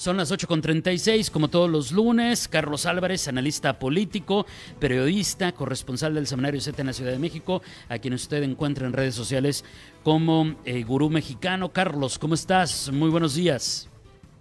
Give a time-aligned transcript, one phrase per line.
[0.00, 2.48] Son las 8.36, como todos los lunes.
[2.48, 4.46] Carlos Álvarez, analista político,
[4.78, 7.60] periodista, corresponsal del Seminario Z en la Ciudad de México,
[7.90, 9.62] a quien usted encuentra en redes sociales
[10.02, 11.74] como eh, Gurú Mexicano.
[11.74, 12.90] Carlos, ¿cómo estás?
[12.90, 13.90] Muy buenos días.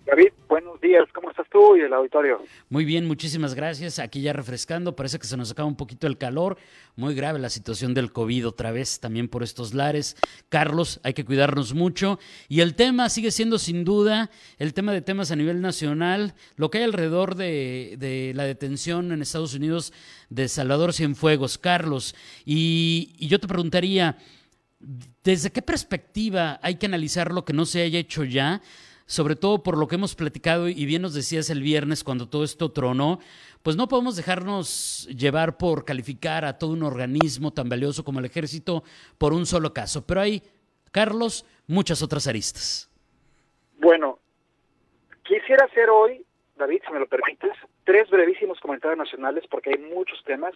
[0.09, 2.41] David, buenos días, ¿cómo estás tú y el auditorio?
[2.69, 3.99] Muy bien, muchísimas gracias.
[3.99, 6.57] Aquí ya refrescando, parece que se nos acaba un poquito el calor.
[6.95, 10.17] Muy grave la situación del COVID otra vez, también por estos lares.
[10.49, 12.17] Carlos, hay que cuidarnos mucho.
[12.47, 16.71] Y el tema sigue siendo sin duda el tema de temas a nivel nacional, lo
[16.71, 19.93] que hay alrededor de, la detención en Estados Unidos
[20.31, 21.59] de Salvador Cienfuegos.
[21.59, 24.17] Carlos, y, y yo te preguntaría,
[25.23, 28.63] ¿desde qué perspectiva hay que analizar lo que no se haya hecho ya?
[29.09, 32.43] Sobre todo por lo que hemos platicado y bien nos decías el viernes cuando todo
[32.43, 33.17] esto tronó,
[33.63, 38.25] pues no podemos dejarnos llevar por calificar a todo un organismo tan valioso como el
[38.25, 38.83] ejército
[39.17, 40.05] por un solo caso.
[40.05, 40.43] Pero hay,
[40.91, 42.87] Carlos, muchas otras aristas.
[43.79, 44.19] Bueno,
[45.23, 46.23] quisiera hacer hoy,
[46.55, 47.53] David, si me lo permites,
[47.85, 50.53] tres brevísimos comentarios nacionales porque hay muchos temas,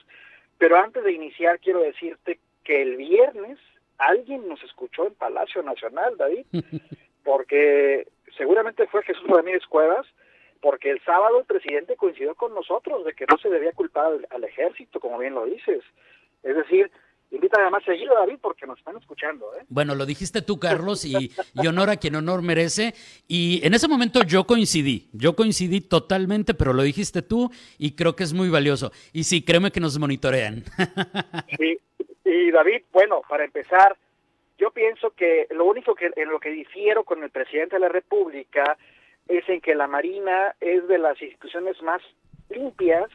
[0.60, 3.58] pero antes de iniciar quiero decirte que el viernes
[3.98, 6.46] alguien nos escuchó en Palacio Nacional, David,
[7.24, 8.06] porque
[8.38, 10.06] seguramente fue Jesús Ramírez Cuevas,
[10.62, 14.28] porque el sábado el presidente coincidió con nosotros de que no se debía culpar al,
[14.30, 15.84] al ejército, como bien lo dices.
[16.42, 16.90] Es decir,
[17.34, 19.46] invita además seguido David porque nos están escuchando.
[19.56, 19.66] ¿eh?
[19.68, 22.94] Bueno, lo dijiste tú, Carlos, y, y, honor a quien honor merece.
[23.28, 28.16] Y en ese momento yo coincidí, yo coincidí totalmente, pero lo dijiste tú y creo
[28.16, 28.92] que es muy valioso.
[29.12, 30.64] Y sí, créeme que nos monitorean.
[31.58, 31.80] sí,
[32.24, 33.98] y David, bueno, para empezar,
[34.64, 37.90] yo pienso que lo único que en lo que difiero con el presidente de la
[37.90, 38.78] República
[39.28, 42.02] es en que la Marina es de las instituciones más
[42.50, 43.10] limpias,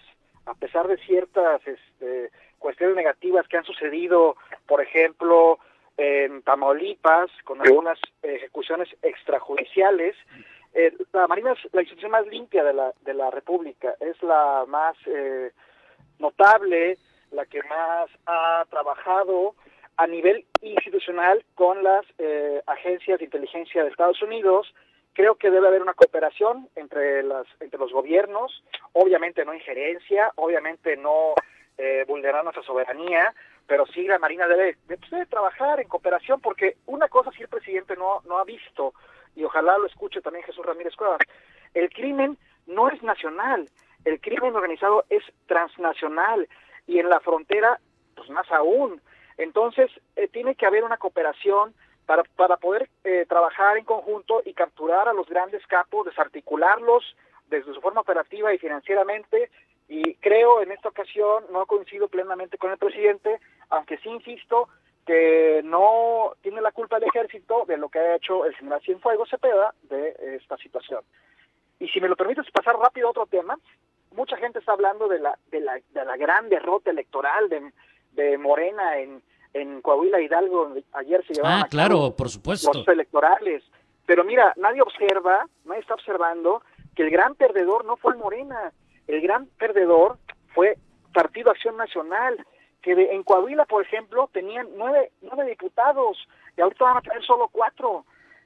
[0.45, 4.37] a pesar de ciertas este, cuestiones negativas que han sucedido,
[4.67, 5.59] por ejemplo,
[5.97, 10.17] en Tamaulipas, con algunas ejecuciones extrajudiciales.
[10.75, 14.67] Eh, la Marina es la institución más limpia de la, de la República, es la
[14.69, 15.51] más eh,
[16.19, 16.99] notable,
[17.31, 19.55] la que más ha trabajado
[19.99, 24.73] a nivel institucional con las eh, agencias de inteligencia de Estados Unidos.
[25.13, 30.97] Creo que debe haber una cooperación entre las entre los gobiernos, obviamente no injerencia, obviamente
[30.97, 31.35] no
[31.77, 33.35] eh, vulnerar nuestra soberanía,
[33.67, 37.97] pero sí la Marina debe, debe, trabajar en cooperación porque una cosa sí el presidente
[37.97, 38.95] no no ha visto
[39.35, 41.19] y ojalá lo escuche también Jesús Ramírez Cuevas.
[41.75, 42.39] El crimen
[42.69, 43.69] no es nacional,
[44.05, 46.49] el crimen organizado es transnacional
[46.87, 47.81] y en la frontera
[48.15, 49.01] pues más aún.
[49.39, 51.73] Entonces, eh, tiene que haber una cooperación
[52.07, 57.17] para, para poder eh, trabajar en conjunto y capturar a los grandes capos, desarticularlos
[57.49, 59.51] desde su forma operativa y financieramente.
[59.89, 63.39] Y creo en esta ocasión, no coincido plenamente con el presidente,
[63.71, 64.69] aunque sí insisto
[65.07, 69.31] que no tiene la culpa el ejército de lo que ha hecho el general Cienfuegos
[69.31, 71.03] Cepeda de esta situación.
[71.79, 73.57] Y si me lo permites pasar rápido a otro tema,
[74.15, 77.73] mucha gente está hablando de la, de la, de la gran derrota electoral de,
[78.19, 79.23] de Morena en,
[79.55, 82.73] en Coahuila Hidalgo ayer se llevaron ah, claro, por supuesto.
[82.75, 83.63] los electorales.
[84.07, 86.63] Pero mira, nadie observa, nadie está observando
[86.97, 88.73] que el gran perdedor no fue Morena,
[89.07, 90.19] el gran perdedor
[90.55, 90.77] fue
[91.15, 92.45] Partido Acción Nacional,
[92.83, 96.19] que de, en Coahuila, por ejemplo, tenían nueve, nueve diputados
[96.57, 98.05] y ahorita van a tener solo cuatro.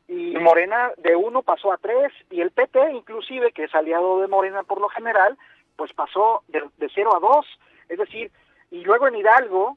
[0.09, 4.29] Y Morena de uno pasó a tres y el PT, inclusive, que es aliado de
[4.29, 5.39] Morena por lo general,
[5.77, 7.47] pues pasó de, de cero a dos.
[7.89, 8.31] Es decir,
[8.73, 9.77] y luego en Hidalgo,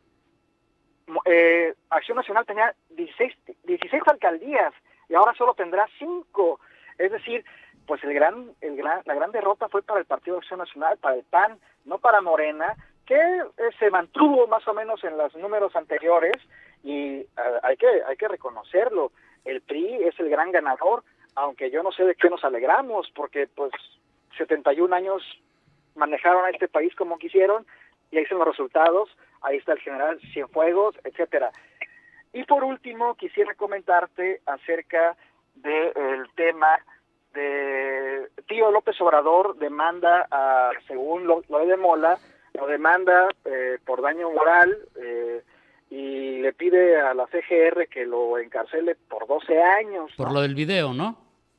[1.25, 3.33] eh, Acción Nacional tenía 16,
[3.65, 4.73] 16 alcaldías
[5.09, 6.59] y ahora solo tendrá 5.
[6.97, 7.43] Es decir,
[7.85, 11.15] pues el gran, el gran, la gran derrota fue para el Partido Acción Nacional, para
[11.15, 12.73] el PAN, no para Morena,
[13.05, 16.37] que eh, se mantuvo más o menos en los números anteriores
[16.81, 17.25] y
[17.63, 19.11] hay que hay que reconocerlo.
[19.43, 21.03] El PRI es el gran ganador,
[21.35, 23.73] aunque yo no sé de qué nos alegramos, porque pues
[24.37, 25.21] 71 años
[25.95, 27.65] manejaron a este país como quisieron
[28.15, 29.09] y ahí están los resultados,
[29.41, 31.51] ahí está el general Cienfuegos, etcétera.
[32.31, 35.17] Y por último, quisiera comentarte acerca
[35.55, 36.79] del de, tema
[37.33, 42.17] de Tío López Obrador demanda, a, según lo, lo de Mola,
[42.53, 45.41] lo demanda eh, por daño moral eh,
[45.89, 50.09] y le pide a la CGR que lo encarcele por 12 años.
[50.15, 51.17] Por lo del video, ¿no?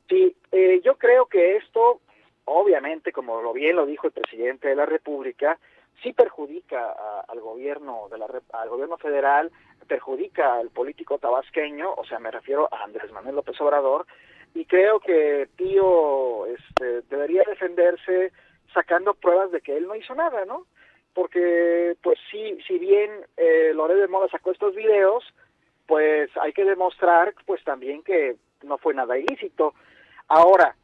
[0.09, 2.01] Sí, eh, yo creo que esto,
[2.45, 5.59] obviamente, como lo bien lo dijo el presidente de la República,
[6.03, 9.51] sí perjudica a, al gobierno de la al gobierno federal
[9.87, 14.05] perjudica al político tabasqueño, o sea, me refiero a Andrés Manuel López Obrador,
[14.53, 18.31] y creo que Pío este, debería defenderse
[18.73, 20.65] sacando pruebas de que él no hizo nada, ¿no?
[21.13, 25.23] Porque, pues sí, si bien eh, Loret de Mola sacó estos videos,
[25.87, 29.73] pues hay que demostrar, pues también que no fue nada ilícito.
[30.27, 30.75] Ahora,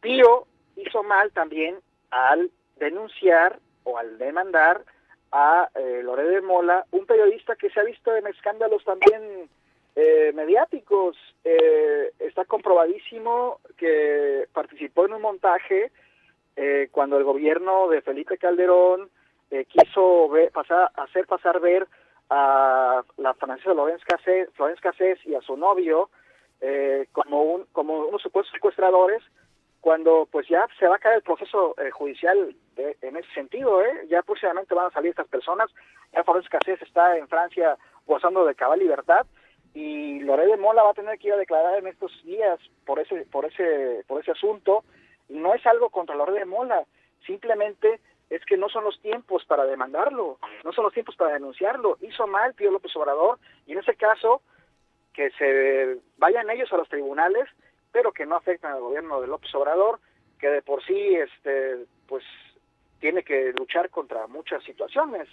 [0.00, 0.46] Pío
[0.76, 1.76] hizo mal también
[2.10, 4.82] al denunciar o al demandar
[5.32, 9.48] a eh, Loret de Mola, un periodista que se ha visto en escándalos también
[9.96, 11.16] eh, mediáticos.
[11.44, 15.90] Eh, está comprobadísimo que participó en un montaje
[16.56, 19.10] eh, cuando el gobierno de Felipe Calderón
[19.50, 20.52] eh, quiso ver,
[20.94, 21.86] hacer pasar ver
[22.30, 26.10] a la francesa Florence Cassés, y a su novio
[26.60, 29.22] eh, como un como unos supuestos secuestradores
[29.84, 33.82] cuando pues ya se va a caer el proceso eh, judicial de, en ese sentido,
[33.82, 34.06] ¿eh?
[34.08, 35.70] ya próximamente van a salir estas personas,
[36.10, 37.76] ya Florence Cassés está en Francia
[38.06, 39.26] gozando de cabal libertad
[39.74, 42.98] y Loré de Mola va a tener que ir a declarar en estos días por
[42.98, 44.84] ese por ese por ese asunto.
[45.28, 46.84] No es algo contra Loré de Mola,
[47.26, 51.98] simplemente es que no son los tiempos para demandarlo, no son los tiempos para denunciarlo,
[52.00, 54.40] hizo mal Pío López Obrador y en ese caso
[55.12, 57.50] que se vayan ellos a los tribunales
[57.94, 60.00] pero que no afectan al gobierno de López Obrador,
[60.40, 62.24] que de por sí este pues
[62.98, 65.28] tiene que luchar contra muchas situaciones,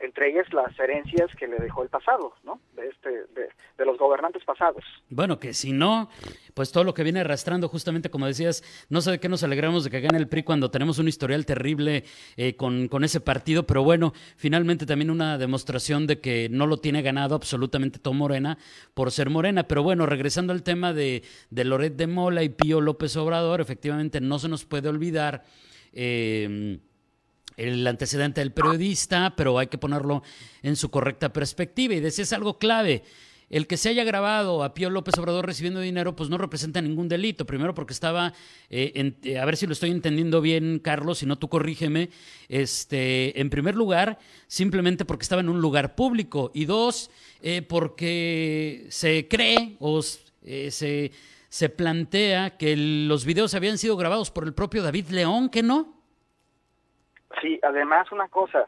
[0.00, 2.60] entre ellas las herencias que le dejó el pasado, ¿no?
[2.74, 3.48] De este de,
[3.78, 4.84] de, los gobernantes pasados.
[5.08, 6.08] Bueno, que si no,
[6.54, 9.84] pues todo lo que viene arrastrando, justamente como decías, no sé de qué nos alegramos
[9.84, 12.04] de que gane el PRI cuando tenemos un historial terrible
[12.36, 16.78] eh, con, con, ese partido, pero bueno, finalmente también una demostración de que no lo
[16.78, 18.58] tiene ganado absolutamente todo Morena
[18.94, 19.64] por ser Morena.
[19.64, 24.20] Pero bueno, regresando al tema de, de Loret de Mola y Pío López Obrador, efectivamente
[24.20, 25.44] no se nos puede olvidar.
[25.92, 26.78] Eh,
[27.56, 30.22] el antecedente del periodista, pero hay que ponerlo
[30.62, 31.94] en su correcta perspectiva.
[31.94, 33.02] Y decía, es algo clave.
[33.50, 37.08] El que se haya grabado a Pío López Obrador recibiendo dinero, pues no representa ningún
[37.08, 37.44] delito.
[37.44, 38.32] Primero porque estaba,
[38.70, 42.10] eh, en, eh, a ver si lo estoy entendiendo bien, Carlos, si no tú corrígeme.
[42.48, 46.50] Este, en primer lugar, simplemente porque estaba en un lugar público.
[46.54, 47.10] Y dos,
[47.42, 50.00] eh, porque se cree o
[50.42, 51.12] eh, se,
[51.48, 56.03] se plantea que los videos habían sido grabados por el propio David León, ¿que no?
[57.40, 58.66] Sí, además una cosa,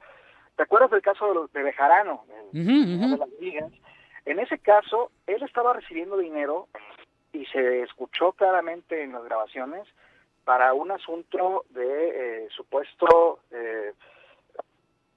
[0.57, 2.25] ¿te acuerdas del caso de, Bejarano?
[2.53, 3.11] Uh -huh, uh -huh.
[3.11, 3.73] de las ligas?
[4.25, 6.69] En ese caso, él estaba recibiendo dinero
[7.33, 9.87] y se escuchó claramente en las grabaciones
[10.45, 13.93] para un asunto de eh, supuesto eh,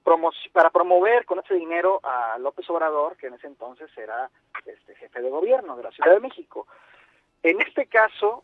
[0.04, 4.30] promo para promover con ese dinero a López Obrador, que en ese entonces era
[4.66, 6.66] este jefe de gobierno de la Ciudad de México.
[7.42, 8.42] En este caso,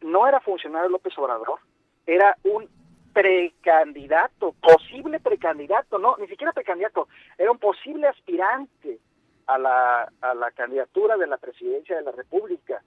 [0.00, 1.60] no era funcionario López Obrador,
[2.06, 2.68] era un
[3.12, 8.98] precandidato, posible precandidato, no, ni siquiera precandidato, era un posible aspirante
[9.46, 12.82] a la, a la candidatura de la presidencia de la República.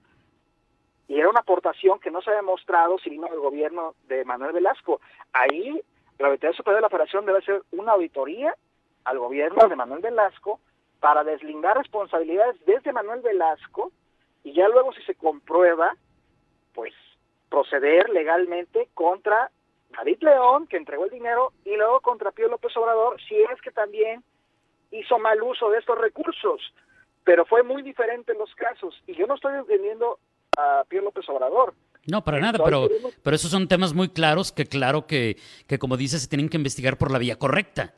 [1.08, 4.52] Y era una aportación que no se ha demostrado si vino del gobierno de Manuel
[4.52, 5.00] Velasco.
[5.32, 5.80] Ahí
[6.18, 8.54] la Auditoría Superior de la Operación debe hacer una auditoría
[9.04, 10.60] al gobierno de Manuel Velasco
[10.98, 13.92] para deslindar responsabilidades desde Manuel Velasco
[14.42, 15.94] y ya luego si se comprueba,
[16.74, 16.94] pues
[17.48, 19.50] proceder legalmente contra
[19.90, 23.70] David León, que entregó el dinero, y luego contra Pío López Obrador, si es que
[23.70, 24.22] también
[24.90, 26.60] hizo mal uso de estos recursos.
[27.24, 28.94] Pero fue muy diferente en los casos.
[29.06, 30.18] Y yo no estoy defendiendo
[30.56, 31.74] a Pío López Obrador.
[32.06, 32.88] No, para nada, pero,
[33.22, 36.56] pero esos son temas muy claros que claro que, que, como dices, se tienen que
[36.56, 37.94] investigar por la vía correcta.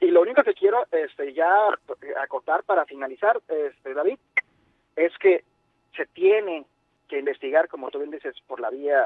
[0.00, 1.52] Y lo único que quiero este, ya
[2.22, 4.18] acotar para finalizar, este, David,
[4.96, 5.44] es que
[5.94, 6.64] se tiene
[7.08, 9.04] que investigar, como tú bien dices, por la vía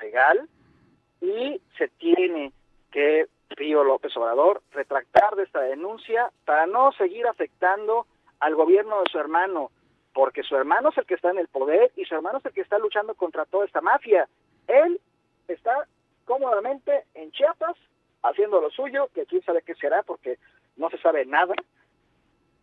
[0.00, 0.48] legal,
[1.22, 2.52] y se tiene
[2.90, 3.26] que
[3.56, 8.06] Pío López Obrador retractar de esta denuncia para no seguir afectando
[8.40, 9.70] al gobierno de su hermano,
[10.12, 12.52] porque su hermano es el que está en el poder y su hermano es el
[12.52, 14.28] que está luchando contra toda esta mafia.
[14.66, 15.00] Él
[15.46, 15.86] está
[16.24, 17.76] cómodamente en Chiapas
[18.22, 20.38] haciendo lo suyo, que quién sabe qué será porque
[20.76, 21.54] no se sabe nada,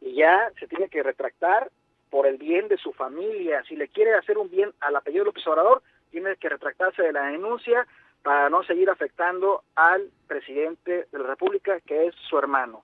[0.02, 1.72] y ya se tiene que retractar
[2.10, 3.64] por el bien de su familia.
[3.68, 7.26] Si le quiere hacer un bien al apellido López Obrador, tiene que retractarse de la
[7.26, 7.86] denuncia
[8.24, 12.84] para no seguir afectando al presidente de la República, que es su hermano.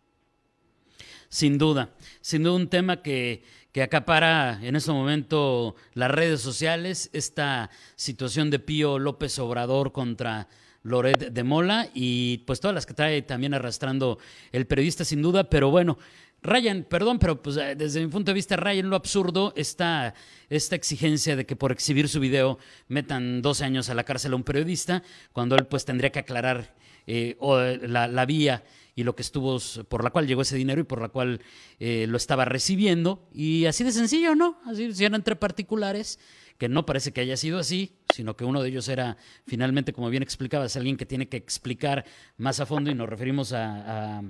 [1.29, 1.89] Sin duda,
[2.21, 8.49] sin duda un tema que, que acapara en este momento las redes sociales, esta situación
[8.49, 10.47] de Pío López Obrador contra
[10.83, 14.19] Loret de Mola y pues todas las que trae también arrastrando
[14.51, 15.97] el periodista sin duda, pero bueno,
[16.45, 20.13] Ryan, perdón, pero pues desde mi punto de vista, Ryan, lo absurdo está
[20.49, 24.35] esta exigencia de que por exhibir su video metan 12 años a la cárcel a
[24.35, 26.75] un periodista, cuando él pues tendría que aclarar
[27.07, 28.63] eh, o la, la, vía
[28.95, 29.59] y lo que estuvo,
[29.89, 31.41] por la cual llegó ese dinero y por la cual
[31.79, 33.27] eh, lo estaba recibiendo.
[33.33, 34.57] Y así de sencillo, ¿no?
[34.65, 36.17] Así, si eran entre particulares,
[36.57, 40.09] que no parece que haya sido así, sino que uno de ellos era, finalmente, como
[40.09, 42.05] bien explicabas, alguien que tiene que explicar
[42.37, 44.21] más a fondo, y nos referimos a,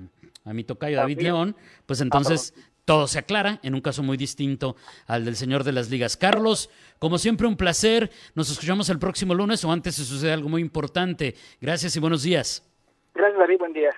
[0.52, 2.54] mi tocayo David León, pues entonces
[2.86, 4.76] todo se aclara en un caso muy distinto
[5.06, 6.16] al del señor de las ligas.
[6.16, 8.10] Carlos, como siempre, un placer.
[8.34, 11.34] Nos escuchamos el próximo lunes o antes se sucede algo muy importante.
[11.60, 12.62] Gracias y buenos días.
[13.12, 13.58] Gracias, David.
[13.58, 13.90] Buen día.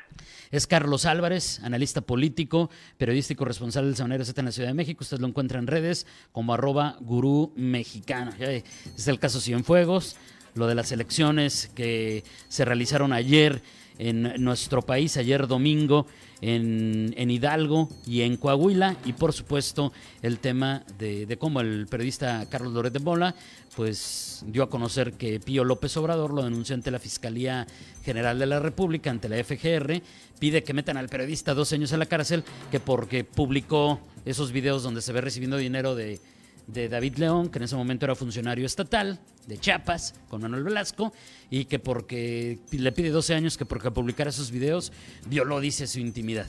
[0.51, 4.75] Es Carlos Álvarez, analista político, periodista y corresponsal del Sabanero Z en la Ciudad de
[4.75, 5.03] México.
[5.03, 8.31] Usted lo encuentra en redes como arroba gurú mexicano.
[8.39, 10.17] Es el caso Cienfuegos,
[10.55, 13.61] lo de las elecciones que se realizaron ayer
[13.99, 16.07] en nuestro país, ayer domingo
[16.41, 18.97] en, Hidalgo y en Coahuila.
[19.05, 23.35] Y por supuesto el tema de, cómo el periodista Carlos Loret de Mola
[23.77, 27.67] pues dio a conocer que Pío López Obrador lo denunció ante la Fiscalía
[28.05, 30.03] General de la República, ante la FGR,
[30.39, 34.83] pide que metan al periodista dos años en la cárcel que porque publicó esos videos
[34.83, 36.21] donde se ve recibiendo dinero de
[36.69, 41.13] de David León, que en ese momento era funcionario estatal de Chiapas, con Manuel Velasco,
[41.51, 44.93] y que porque le pide 12 años que porque publicara esos videos
[45.27, 46.49] violó, dice, su intimidad.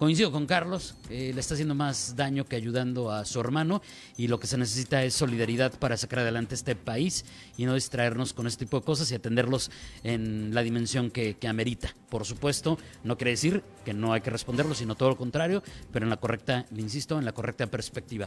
[0.00, 3.82] Coincido con Carlos, le está haciendo más daño que ayudando a su hermano
[4.16, 7.26] y lo que se necesita es solidaridad para sacar adelante este país
[7.58, 9.70] y no distraernos con este tipo de cosas y atenderlos
[10.02, 11.94] en la dimensión que, que amerita.
[12.08, 15.62] Por supuesto, no quiere decir que no hay que responderlo, sino todo lo contrario,
[15.92, 18.26] pero en la correcta, insisto, en la correcta perspectiva.